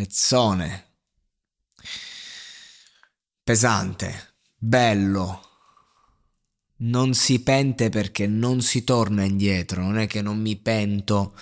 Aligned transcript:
Pezzone. 0.00 0.92
Pesante. 3.44 4.36
Bello. 4.56 5.42
Non 6.76 7.12
si 7.12 7.42
pente 7.42 7.90
perché 7.90 8.26
non 8.26 8.62
si 8.62 8.82
torna 8.82 9.24
indietro. 9.24 9.82
Non 9.82 9.98
è 9.98 10.06
che 10.06 10.22
non 10.22 10.40
mi 10.40 10.56
pento 10.56 11.36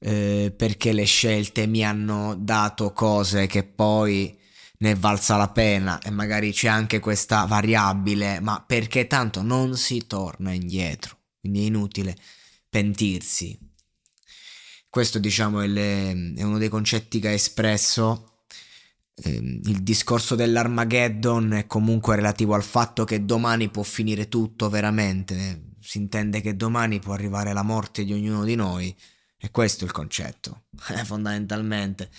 eh, 0.00 0.52
perché 0.54 0.92
le 0.92 1.04
scelte 1.04 1.66
mi 1.66 1.82
hanno 1.82 2.34
dato 2.38 2.92
cose 2.92 3.46
che 3.46 3.64
poi 3.64 4.38
ne 4.80 4.90
è 4.90 4.94
valsa 4.94 5.38
la 5.38 5.48
pena 5.48 5.98
e 5.98 6.10
magari 6.10 6.52
c'è 6.52 6.68
anche 6.68 7.00
questa 7.00 7.46
variabile, 7.46 8.38
ma 8.40 8.62
perché 8.66 9.06
tanto 9.06 9.40
non 9.40 9.78
si 9.78 10.06
torna 10.06 10.52
indietro. 10.52 11.20
Quindi 11.40 11.62
è 11.62 11.66
inutile 11.68 12.14
pentirsi. 12.68 13.67
Questo 14.90 15.18
diciamo 15.18 15.60
è, 15.60 15.66
le, 15.66 16.34
è 16.34 16.42
uno 16.42 16.58
dei 16.58 16.68
concetti 16.68 17.20
che 17.20 17.28
ha 17.28 17.32
espresso 17.32 18.28
eh, 19.22 19.30
il 19.30 19.82
discorso 19.82 20.34
dell'Armageddon 20.34 21.52
è 21.54 21.66
comunque 21.66 22.16
relativo 22.16 22.54
al 22.54 22.62
fatto 22.62 23.04
che 23.04 23.24
domani 23.24 23.68
può 23.68 23.82
finire 23.82 24.28
tutto 24.28 24.68
veramente. 24.68 25.72
Si 25.80 25.98
intende 25.98 26.40
che 26.40 26.56
domani 26.56 27.00
può 27.00 27.14
arrivare 27.14 27.52
la 27.52 27.62
morte 27.62 28.04
di 28.04 28.12
ognuno 28.12 28.44
di 28.44 28.54
noi. 28.54 28.94
E 29.40 29.50
questo 29.50 29.84
è 29.84 29.86
il 29.86 29.92
concetto, 29.92 30.64
fondamentalmente. 31.04 32.10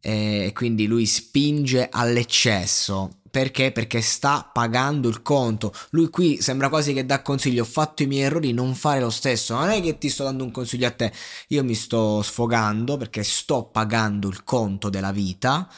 E 0.00 0.50
quindi 0.54 0.86
lui 0.86 1.06
spinge 1.06 1.88
all'eccesso 1.90 3.22
perché? 3.34 3.72
Perché 3.72 4.00
sta 4.00 4.48
pagando 4.52 5.08
il 5.08 5.20
conto. 5.20 5.72
Lui 5.90 6.08
qui 6.08 6.40
sembra 6.40 6.68
quasi 6.68 6.92
che 6.92 7.04
dà 7.04 7.20
consiglio, 7.20 7.62
ho 7.62 7.66
fatto 7.66 8.04
i 8.04 8.06
miei 8.06 8.22
errori, 8.22 8.52
non 8.52 8.76
fare 8.76 9.00
lo 9.00 9.10
stesso. 9.10 9.56
Non 9.56 9.70
è 9.70 9.82
che 9.82 9.98
ti 9.98 10.08
sto 10.08 10.22
dando 10.22 10.44
un 10.44 10.52
consiglio 10.52 10.86
a 10.86 10.92
te, 10.92 11.12
io 11.48 11.64
mi 11.64 11.74
sto 11.74 12.22
sfogando 12.22 12.96
perché 12.96 13.24
sto 13.24 13.64
pagando 13.64 14.28
il 14.28 14.44
conto 14.44 14.88
della 14.88 15.10
vita 15.10 15.68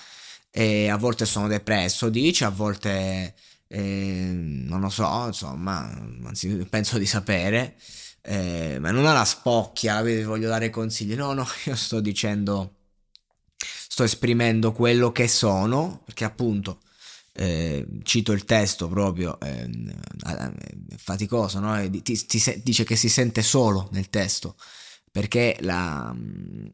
e 0.51 0.91
a 0.91 0.99
volte 0.99 1.25
sono 1.25 1.49
depresso, 1.49 2.11
dice, 2.11 2.45
a 2.45 2.51
volte 2.51 3.35
eh, 3.69 4.31
non 4.35 4.81
lo 4.83 4.91
so, 4.91 5.25
insomma, 5.27 5.91
anzi 6.25 6.49
penso 6.69 6.99
di 6.99 7.07
sapere. 7.07 7.77
Eh, 8.21 8.77
ma 8.81 8.91
non 8.91 9.07
ha 9.07 9.15
la 9.15 9.25
spocchia, 9.25 10.03
vi 10.03 10.23
voglio 10.25 10.49
dare 10.49 10.69
consigli. 10.69 11.15
No, 11.15 11.33
no, 11.33 11.47
io 11.65 11.75
sto 11.75 12.01
dicendo, 12.01 12.75
sto 13.57 14.03
esprimendo 14.05 14.73
quello 14.73 15.11
che 15.11 15.27
sono, 15.27 16.03
perché 16.05 16.25
appunto 16.25 16.81
eh, 17.37 17.87
cito 18.03 18.33
il 18.33 18.45
testo 18.45 18.89
proprio, 18.89 19.39
eh, 19.41 19.69
faticoso, 20.97 21.59
no? 21.61 21.89
ti, 22.03 22.27
ti, 22.27 22.63
dice 22.63 22.85
che 22.85 22.97
si 22.97 23.09
sente 23.09 23.43
solo 23.43 23.89
nel 23.93 24.11
testo, 24.11 24.57
perché 25.11 25.57
la, 25.61 26.15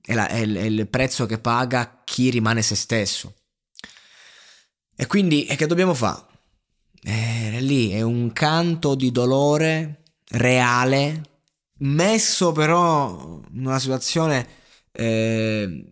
è, 0.00 0.14
la, 0.14 0.28
è, 0.28 0.38
il 0.38 0.88
prezzo 0.88 1.26
che 1.26 1.38
paga 1.38 2.02
chi 2.04 2.30
rimane 2.30 2.62
se 2.62 2.76
stesso. 2.76 3.34
E 4.94 5.06
quindi, 5.06 5.46
e 5.46 5.56
che 5.56 5.66
dobbiamo 5.66 5.94
fare? 5.94 6.26
Eh, 7.02 7.60
lì 7.60 7.90
è 7.90 8.02
un 8.02 8.32
canto 8.32 8.94
di 8.94 9.10
dolore 9.10 10.02
reale, 10.30 11.22
messo 11.78 12.52
però 12.52 13.40
in 13.52 13.66
una 13.66 13.80
situazione 13.80 14.46
eh, 14.92 15.91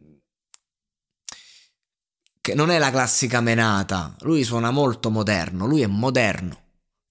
che 2.41 2.55
non 2.55 2.71
è 2.71 2.78
la 2.78 2.91
classica 2.91 3.41
menata, 3.41 4.15
lui 4.21 4.45
suona 4.45 4.71
molto 4.71 5.11
moderno, 5.11 5.67
lui 5.67 5.83
è 5.83 5.87
moderno 5.87 6.59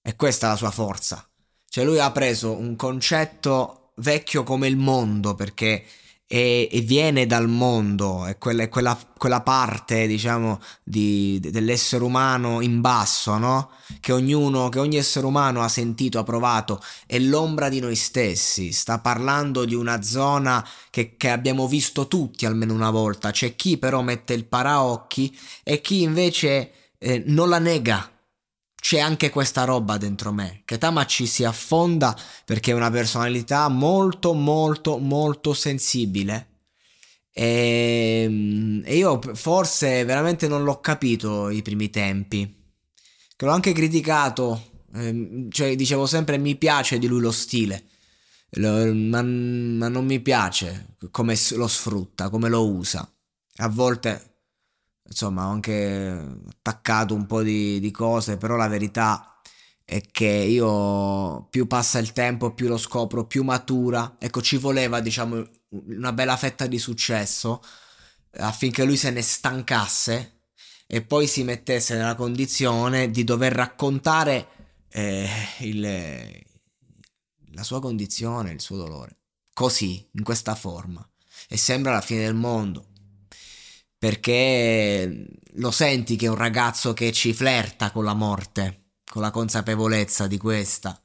e 0.02 0.16
questa 0.16 0.46
è 0.46 0.50
la 0.50 0.56
sua 0.56 0.70
forza. 0.70 1.24
Cioè 1.68 1.84
lui 1.84 2.00
ha 2.00 2.10
preso 2.10 2.52
un 2.52 2.74
concetto 2.74 3.92
vecchio 3.96 4.42
come 4.42 4.66
il 4.66 4.76
mondo 4.76 5.34
perché 5.34 5.84
e, 6.32 6.68
e 6.70 6.80
viene 6.82 7.26
dal 7.26 7.48
mondo, 7.48 8.24
è 8.24 8.38
quella, 8.38 8.62
è 8.62 8.68
quella, 8.68 8.96
quella 9.18 9.40
parte, 9.40 10.06
diciamo, 10.06 10.60
di, 10.80 11.40
dell'essere 11.40 12.04
umano 12.04 12.60
in 12.60 12.80
basso, 12.80 13.36
no? 13.36 13.72
Che 13.98 14.12
ognuno, 14.12 14.68
che 14.68 14.78
ogni 14.78 14.96
essere 14.96 15.26
umano 15.26 15.60
ha 15.60 15.66
sentito, 15.66 16.20
ha 16.20 16.22
provato, 16.22 16.80
è 17.04 17.18
l'ombra 17.18 17.68
di 17.68 17.80
noi 17.80 17.96
stessi. 17.96 18.70
Sta 18.70 19.00
parlando 19.00 19.64
di 19.64 19.74
una 19.74 20.02
zona 20.02 20.64
che, 20.90 21.16
che 21.16 21.30
abbiamo 21.30 21.66
visto 21.66 22.06
tutti 22.06 22.46
almeno 22.46 22.74
una 22.74 22.90
volta. 22.90 23.32
C'è 23.32 23.56
chi 23.56 23.76
però 23.76 24.00
mette 24.00 24.32
il 24.32 24.44
paraocchi 24.44 25.36
e 25.64 25.80
chi 25.80 26.02
invece 26.02 26.70
eh, 26.98 27.24
non 27.26 27.48
la 27.48 27.58
nega 27.58 28.08
c'è 28.80 28.98
anche 28.98 29.30
questa 29.30 29.64
roba 29.64 29.96
dentro 29.96 30.32
me, 30.32 30.62
che 30.64 30.78
Tamaci 30.78 31.26
si 31.26 31.44
affonda 31.44 32.16
perché 32.44 32.72
è 32.72 32.74
una 32.74 32.90
personalità 32.90 33.68
molto 33.68 34.32
molto 34.32 34.98
molto 34.98 35.54
sensibile 35.54 36.50
e, 37.32 38.22
ehm, 38.24 38.82
e 38.84 38.96
io 38.96 39.20
forse 39.34 40.04
veramente 40.04 40.48
non 40.48 40.64
l'ho 40.64 40.80
capito 40.80 41.48
i 41.50 41.62
primi 41.62 41.90
tempi, 41.90 42.72
che 43.36 43.44
l'ho 43.44 43.52
anche 43.52 43.72
criticato, 43.72 44.84
eh, 44.94 45.46
cioè 45.50 45.74
dicevo 45.76 46.06
sempre 46.06 46.38
mi 46.38 46.56
piace 46.56 46.98
di 46.98 47.06
lui 47.06 47.20
lo 47.20 47.32
stile, 47.32 47.84
ma, 48.58 49.22
ma 49.22 49.88
non 49.88 50.04
mi 50.04 50.20
piace 50.20 50.96
come 51.10 51.36
lo 51.52 51.68
sfrutta, 51.68 52.28
come 52.28 52.48
lo 52.48 52.68
usa. 52.68 53.08
A 53.56 53.68
volte 53.68 54.39
insomma 55.10 55.46
ho 55.46 55.50
anche 55.50 56.40
attaccato 56.58 57.14
un 57.14 57.26
po' 57.26 57.42
di, 57.42 57.80
di 57.80 57.90
cose, 57.90 58.36
però 58.36 58.56
la 58.56 58.68
verità 58.68 59.40
è 59.84 60.00
che 60.02 60.26
io 60.26 61.46
più 61.50 61.66
passa 61.66 61.98
il 61.98 62.12
tempo, 62.12 62.54
più 62.54 62.68
lo 62.68 62.78
scopro, 62.78 63.26
più 63.26 63.42
matura. 63.42 64.16
Ecco, 64.18 64.40
ci 64.40 64.56
voleva, 64.56 65.00
diciamo, 65.00 65.44
una 65.70 66.12
bella 66.12 66.36
fetta 66.36 66.66
di 66.66 66.78
successo 66.78 67.60
affinché 68.36 68.84
lui 68.84 68.96
se 68.96 69.10
ne 69.10 69.22
stancasse 69.22 70.42
e 70.86 71.02
poi 71.02 71.26
si 71.26 71.42
mettesse 71.42 71.96
nella 71.96 72.14
condizione 72.14 73.10
di 73.10 73.24
dover 73.24 73.52
raccontare 73.52 74.48
eh, 74.90 75.28
il, 75.60 76.44
la 77.52 77.62
sua 77.64 77.80
condizione, 77.80 78.52
il 78.52 78.60
suo 78.60 78.76
dolore. 78.76 79.16
Così, 79.52 80.08
in 80.12 80.22
questa 80.22 80.54
forma. 80.54 81.04
E 81.48 81.56
sembra 81.56 81.92
la 81.92 82.00
fine 82.00 82.24
del 82.24 82.34
mondo 82.34 82.89
perché 84.00 85.26
lo 85.56 85.70
senti 85.70 86.16
che 86.16 86.24
è 86.24 86.30
un 86.30 86.36
ragazzo 86.36 86.94
che 86.94 87.12
ci 87.12 87.34
flirta 87.34 87.90
con 87.90 88.02
la 88.02 88.14
morte, 88.14 88.92
con 89.04 89.20
la 89.20 89.30
consapevolezza 89.30 90.26
di 90.26 90.38
questa. 90.38 90.98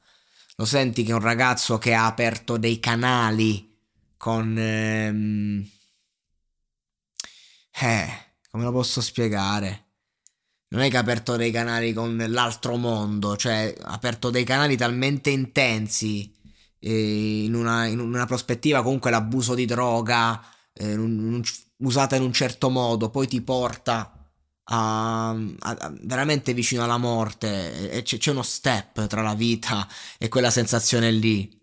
Lo 0.56 0.64
senti 0.64 1.02
che 1.02 1.10
è 1.10 1.14
un 1.14 1.20
ragazzo 1.20 1.76
che 1.76 1.92
ha 1.92 2.06
aperto 2.06 2.56
dei 2.56 2.80
canali 2.80 3.76
con... 4.16 4.56
Ehm, 4.58 5.68
eh, 7.82 8.08
come 8.50 8.64
lo 8.64 8.72
posso 8.72 9.02
spiegare? 9.02 9.84
Non 10.68 10.80
è 10.80 10.88
che 10.88 10.96
ha 10.96 11.00
aperto 11.00 11.36
dei 11.36 11.50
canali 11.50 11.92
con 11.92 12.16
l'altro 12.28 12.76
mondo, 12.78 13.36
cioè 13.36 13.74
ha 13.78 13.92
aperto 13.92 14.30
dei 14.30 14.44
canali 14.44 14.74
talmente 14.74 15.28
intensi 15.28 16.34
eh, 16.78 17.44
in, 17.44 17.52
una, 17.52 17.84
in, 17.84 17.98
una, 18.00 18.24
prospettiva 18.24 18.82
comunque 18.82 19.10
l'abuso 19.10 19.54
di 19.54 19.66
droga 19.66 20.42
eh, 20.76 20.94
un, 20.94 21.42
usata 21.78 22.16
in 22.16 22.22
un 22.22 22.32
certo 22.32 22.70
modo 22.70 23.10
poi 23.10 23.26
ti 23.26 23.40
porta 23.42 24.16
a, 24.64 25.30
a, 25.30 25.94
veramente 26.02 26.54
vicino 26.54 26.84
alla 26.84 26.98
morte 26.98 27.90
e 27.90 28.02
c'è, 28.02 28.18
c'è, 28.18 28.30
uno 28.30 28.42
step 28.42 29.06
tra 29.06 29.22
la 29.22 29.34
vita 29.34 29.86
e 30.18 30.28
quella 30.28 30.50
sensazione 30.50 31.10
lì. 31.10 31.54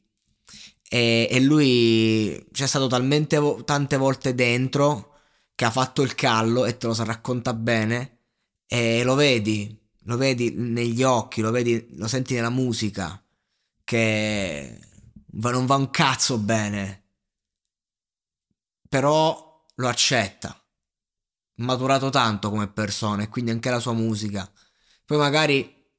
E, 0.89 1.27
e 1.29 1.39
lui 1.41 2.45
c'è 2.51 2.67
stato 2.67 2.87
talmente 2.87 3.39
tante 3.65 3.97
volte 3.97 4.35
dentro 4.35 5.15
che 5.55 5.65
ha 5.65 5.71
fatto 5.71 6.01
il 6.01 6.15
callo 6.15 6.65
e 6.65 6.77
te 6.77 6.87
lo 6.87 6.95
racconta 7.03 7.53
bene 7.53 8.19
e 8.67 9.03
lo 9.03 9.15
vedi, 9.15 9.77
lo 10.03 10.17
vedi 10.17 10.51
negli 10.55 11.03
occhi, 11.03 11.41
lo 11.41 11.51
vedi, 11.51 11.87
lo 11.95 12.07
senti 12.07 12.33
nella 12.35 12.49
musica 12.49 13.23
che 13.83 14.79
non 15.31 15.65
va 15.65 15.75
un 15.75 15.89
cazzo 15.89 16.37
bene. 16.37 17.02
Però 18.93 19.65
lo 19.73 19.87
accetta. 19.87 20.55
Maturato 21.55 22.11
tanto 22.11 22.51
come 22.51 22.67
persona 22.67 23.23
e 23.23 23.27
quindi 23.27 23.49
anche 23.49 23.71
la 23.71 23.79
sua 23.79 23.93
musica. 23.93 24.47
Poi 25.03 25.17
magari 25.17 25.89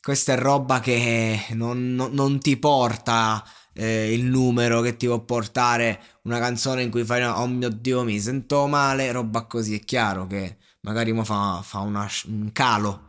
questa 0.00 0.32
è 0.32 0.36
roba 0.36 0.80
che 0.80 1.46
non, 1.50 1.94
non, 1.94 2.12
non 2.14 2.40
ti 2.40 2.56
porta 2.56 3.44
eh, 3.72 4.12
il 4.12 4.24
numero 4.24 4.80
che 4.80 4.96
ti 4.96 5.06
può 5.06 5.20
portare 5.20 6.02
una 6.22 6.40
canzone 6.40 6.82
in 6.82 6.90
cui 6.90 7.04
fai 7.04 7.22
oh 7.22 7.46
mio 7.46 7.68
dio 7.68 8.02
mi 8.02 8.18
sento 8.18 8.66
male, 8.66 9.12
roba 9.12 9.44
così, 9.44 9.76
è 9.76 9.84
chiaro 9.84 10.26
che 10.26 10.56
magari 10.80 11.12
mo 11.12 11.22
fa, 11.22 11.60
fa 11.62 11.78
una, 11.78 12.10
un 12.24 12.50
calo 12.50 13.04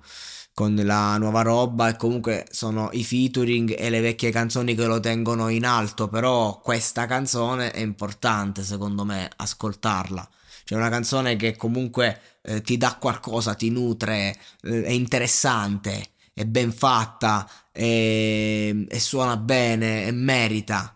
con 0.57 0.73
la 0.73 1.17
nuova 1.19 1.43
roba 1.43 1.87
e 1.87 1.95
comunque 1.97 2.47
sono 2.49 2.89
i 2.93 3.03
featuring 3.03 3.75
e 3.77 3.91
le 3.91 4.01
vecchie 4.01 4.31
canzoni 4.31 4.73
che 4.73 4.87
lo 4.87 4.99
tengono 4.99 5.49
in 5.49 5.65
alto, 5.65 6.07
però 6.07 6.59
questa 6.61 7.05
canzone 7.05 7.69
è 7.69 7.79
importante 7.79 8.63
secondo 8.63 9.05
me 9.05 9.29
ascoltarla 9.35 10.27
cioè 10.67 10.79
una 10.79 10.89
canzone 10.89 11.37
che 11.37 11.55
comunque 11.55 12.19
eh, 12.41 12.61
ti 12.61 12.75
dà 12.75 12.97
qualcosa, 12.99 13.53
ti 13.55 13.69
nutre, 13.69 14.37
eh, 14.63 14.83
è 14.83 14.89
interessante, 14.89 16.09
è 16.33 16.43
ben 16.43 16.73
fatta, 16.73 17.49
e, 17.71 18.85
e 18.89 18.99
suona 18.99 19.37
bene, 19.37 20.07
e 20.07 20.11
merita. 20.11 20.93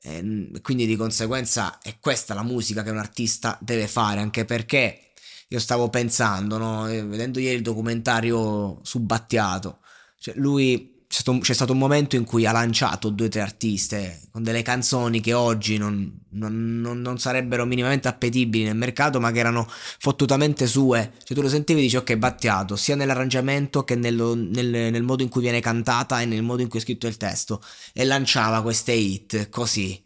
E, 0.00 0.50
quindi 0.62 0.86
di 0.86 0.96
conseguenza 0.96 1.80
è 1.82 1.98
questa 2.00 2.32
la 2.32 2.42
musica 2.42 2.82
che 2.82 2.88
un 2.88 2.96
artista 2.96 3.58
deve 3.60 3.88
fare, 3.88 4.20
anche 4.20 4.46
perché 4.46 5.07
io 5.48 5.58
stavo 5.58 5.88
pensando, 5.88 6.58
no? 6.58 6.88
Eh, 6.88 7.02
vedendo 7.04 7.38
ieri 7.38 7.56
il 7.56 7.62
documentario 7.62 8.80
su 8.82 9.00
Battiato, 9.00 9.78
cioè 10.18 10.34
lui 10.36 10.96
c'è 11.08 11.20
stato, 11.20 11.38
c'è 11.38 11.54
stato, 11.54 11.72
un 11.72 11.78
momento 11.78 12.16
in 12.16 12.24
cui 12.24 12.44
ha 12.44 12.52
lanciato 12.52 13.08
due 13.08 13.26
o 13.26 13.28
tre 13.30 13.40
artiste 13.40 14.20
con 14.30 14.42
delle 14.42 14.60
canzoni 14.60 15.20
che 15.20 15.32
oggi 15.32 15.78
non, 15.78 16.20
non, 16.32 16.80
non, 16.82 17.00
non, 17.00 17.18
sarebbero 17.18 17.64
minimamente 17.64 18.08
appetibili 18.08 18.64
nel 18.64 18.76
mercato, 18.76 19.18
ma 19.18 19.32
che 19.32 19.38
erano 19.38 19.66
fottutamente 19.98 20.66
sue. 20.66 21.12
Cioè, 21.24 21.34
tu 21.34 21.42
lo 21.42 21.48
sentivi 21.48 21.80
e 21.80 21.82
dici, 21.84 21.96
ok, 21.96 22.14
battiato 22.16 22.76
sia 22.76 22.94
nell'arrangiamento 22.94 23.84
che 23.84 23.94
nello, 23.94 24.34
nel, 24.34 24.68
nel, 24.68 25.02
modo 25.02 25.22
in 25.22 25.30
cui 25.30 25.40
viene 25.40 25.60
cantata 25.60 26.20
e 26.20 26.26
nel 26.26 26.42
modo 26.42 26.60
in 26.60 26.68
cui 26.68 26.78
è 26.78 26.82
scritto 26.82 27.06
il 27.06 27.16
testo. 27.16 27.62
E 27.94 28.04
lanciava 28.04 28.60
queste 28.60 28.92
hit 28.92 29.48
così. 29.48 30.04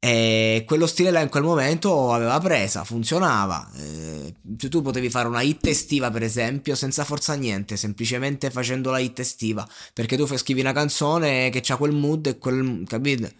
E 0.00 0.62
quello 0.64 0.86
stile 0.86 1.10
là 1.10 1.20
in 1.20 1.28
quel 1.28 1.42
momento 1.42 2.12
aveva 2.12 2.38
presa, 2.38 2.84
funzionava. 2.84 3.68
Eh, 3.74 4.34
tu 4.68 4.80
potevi 4.80 5.10
fare 5.10 5.26
una 5.26 5.42
hit 5.42 5.66
estiva, 5.66 6.10
per 6.10 6.22
esempio, 6.22 6.76
senza 6.76 7.04
forza 7.04 7.34
niente, 7.34 7.76
semplicemente 7.76 8.50
facendo 8.50 8.90
la 8.90 9.00
hit 9.00 9.18
estiva. 9.18 9.68
Perché 9.92 10.16
tu 10.16 10.26
scrivi 10.36 10.60
una 10.60 10.72
canzone 10.72 11.50
che 11.50 11.62
ha 11.72 11.76
quel 11.76 11.92
mood 11.92 12.26
e 12.26 12.38
quel. 12.38 12.84
capite? 12.86 13.34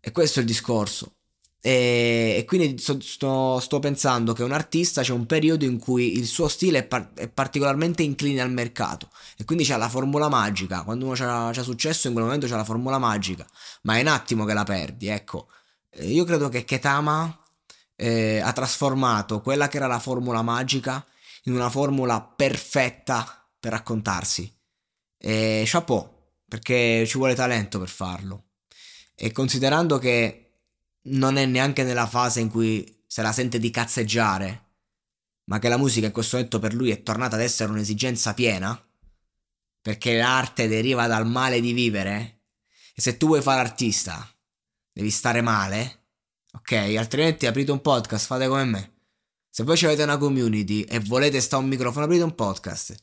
E 0.00 0.10
questo 0.12 0.38
è 0.38 0.42
il 0.42 0.48
discorso. 0.48 1.14
E, 1.60 2.36
e 2.38 2.44
quindi 2.44 2.78
sto, 2.78 3.00
sto, 3.00 3.58
sto, 3.58 3.78
pensando 3.80 4.32
che 4.32 4.44
un 4.44 4.52
artista 4.52 5.02
c'è 5.02 5.12
un 5.12 5.26
periodo 5.26 5.64
in 5.64 5.78
cui 5.78 6.16
il 6.16 6.26
suo 6.26 6.46
stile 6.46 6.78
è, 6.78 6.84
par- 6.84 7.12
è 7.14 7.28
particolarmente 7.28 8.02
incline 8.04 8.40
al 8.40 8.52
mercato 8.52 9.10
e 9.36 9.44
quindi 9.44 9.64
c'è 9.64 9.76
la 9.76 9.88
formula 9.88 10.28
magica. 10.28 10.84
Quando 10.84 11.06
uno 11.06 11.14
c'ha, 11.14 11.50
c'ha 11.52 11.62
successo, 11.62 12.06
in 12.06 12.12
quel 12.12 12.24
momento 12.26 12.46
c'è 12.46 12.54
la 12.54 12.64
formula 12.64 12.98
magica, 12.98 13.44
ma 13.82 13.96
è 13.98 14.00
un 14.02 14.06
attimo 14.06 14.44
che 14.44 14.54
la 14.54 14.64
perdi, 14.64 15.08
ecco. 15.08 15.48
Eh, 15.90 16.10
io 16.10 16.24
credo 16.24 16.48
che 16.48 16.64
Ketama 16.64 17.44
eh, 17.96 18.40
ha 18.40 18.52
trasformato 18.52 19.40
quella 19.40 19.68
che 19.68 19.76
era 19.76 19.86
la 19.86 19.98
formula 19.98 20.42
magica 20.42 21.04
in 21.44 21.54
una 21.54 21.70
formula 21.70 22.20
perfetta 22.22 23.48
per 23.58 23.72
raccontarsi. 23.72 24.52
E 25.16 25.64
chapeau, 25.66 26.08
perché 26.46 27.04
ci 27.06 27.18
vuole 27.18 27.34
talento 27.34 27.78
per 27.78 27.88
farlo. 27.88 28.50
E 29.14 29.32
considerando 29.32 29.98
che 29.98 30.44
non 31.08 31.36
è 31.36 31.46
neanche 31.46 31.82
nella 31.82 32.06
fase 32.06 32.40
in 32.40 32.50
cui 32.50 33.04
se 33.06 33.22
la 33.22 33.32
sente 33.32 33.58
di 33.58 33.70
cazzeggiare, 33.70 34.66
ma 35.44 35.58
che 35.58 35.68
la 35.68 35.78
musica 35.78 36.06
in 36.06 36.12
questo 36.12 36.36
momento 36.36 36.58
per 36.58 36.74
lui 36.74 36.90
è 36.90 37.02
tornata 37.02 37.36
ad 37.36 37.42
essere 37.42 37.70
un'esigenza 37.72 38.34
piena, 38.34 38.80
perché 39.80 40.16
l'arte 40.16 40.68
deriva 40.68 41.06
dal 41.06 41.26
male 41.26 41.60
di 41.60 41.72
vivere, 41.72 42.42
e 42.94 43.00
se 43.00 43.16
tu 43.16 43.28
vuoi 43.28 43.40
fare 43.40 43.60
artista, 43.60 44.28
devi 44.98 45.10
stare 45.10 45.42
male, 45.42 46.06
ok? 46.54 46.72
Altrimenti 46.98 47.46
aprite 47.46 47.70
un 47.70 47.80
podcast, 47.80 48.26
fate 48.26 48.48
come 48.48 48.64
me. 48.64 48.92
Se 49.48 49.62
voi 49.62 49.78
avete 49.84 50.02
una 50.02 50.16
community 50.16 50.82
e 50.82 50.98
volete 50.98 51.40
stare 51.40 51.62
un 51.62 51.68
microfono, 51.68 52.06
aprite 52.06 52.24
un 52.24 52.34
podcast. 52.34 52.96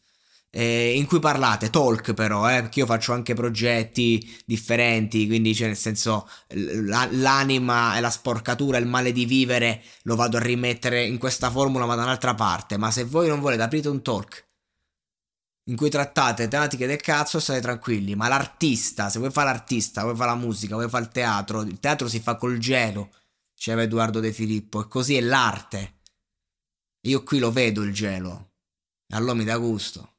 Eh, 0.49 0.93
in 0.97 1.05
cui 1.05 1.19
parlate, 1.19 1.69
talk 1.69 2.13
però, 2.13 2.49
eh, 2.49 2.59
perché 2.61 2.79
io 2.79 2.85
faccio 2.85 3.13
anche 3.13 3.33
progetti 3.33 4.41
differenti, 4.45 5.25
quindi 5.25 5.55
cioè 5.55 5.67
nel 5.67 5.77
senso 5.77 6.27
la, 6.49 7.07
l'anima 7.11 7.95
e 7.95 8.01
la 8.01 8.09
sporcatura, 8.09 8.77
il 8.77 8.87
male 8.87 9.13
di 9.13 9.25
vivere 9.25 9.81
lo 10.03 10.17
vado 10.17 10.35
a 10.35 10.41
rimettere 10.41 11.05
in 11.05 11.17
questa 11.17 11.49
formula 11.49 11.85
ma 11.85 11.95
da 11.95 12.03
un'altra 12.03 12.35
parte, 12.35 12.77
ma 12.77 12.91
se 12.91 13.05
voi 13.05 13.29
non 13.29 13.39
volete 13.39 13.61
aprite 13.63 13.87
un 13.87 14.01
talk 14.01 14.45
in 15.67 15.75
cui 15.75 15.89
trattate 15.89 16.47
tematiche 16.47 16.85
del 16.85 17.01
cazzo 17.01 17.39
state 17.39 17.61
tranquilli, 17.61 18.15
ma 18.15 18.27
l'artista, 18.27 19.09
se 19.09 19.19
vuoi 19.19 19.31
fare 19.31 19.49
l'artista, 19.49 20.03
vuoi 20.03 20.15
fare 20.15 20.31
la 20.31 20.37
musica, 20.37 20.75
vuoi 20.75 20.89
fare 20.89 21.05
il 21.05 21.11
teatro, 21.11 21.61
il 21.61 21.79
teatro 21.79 22.07
si 22.07 22.19
fa 22.19 22.35
col 22.35 22.57
gelo, 22.57 23.11
diceva 23.53 23.81
Edoardo 23.81 24.19
De 24.19 24.31
Filippo, 24.31 24.81
e 24.81 24.87
così 24.87 25.15
è 25.15 25.21
l'arte. 25.21 25.93
Io 27.07 27.23
qui 27.23 27.39
lo 27.39 27.51
vedo 27.51 27.81
il 27.81 27.93
gelo, 27.93 28.51
e 29.07 29.15
allora 29.15 29.33
mi 29.33 29.43
dà 29.43 29.57
gusto. 29.57 30.11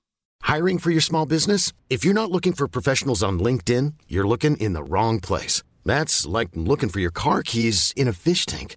Hiring 0.48 0.78
for 0.78 0.90
your 0.90 1.02
small 1.02 1.26
business? 1.26 1.72
If 1.88 2.04
you're 2.04 2.18
not 2.18 2.30
looking 2.30 2.54
for 2.54 2.68
professionals 2.68 3.22
on 3.22 3.38
LinkedIn, 3.38 3.94
you're 4.06 4.26
looking 4.26 4.56
in 4.58 4.74
the 4.74 4.82
wrong 4.82 5.20
place. 5.20 5.62
That's 5.84 6.24
like 6.26 6.50
looking 6.54 6.88
for 6.88 7.00
your 7.00 7.12
car 7.12 7.42
keys 7.42 7.92
in 7.96 8.06
a 8.08 8.12
fish 8.12 8.46
tank. 8.46 8.76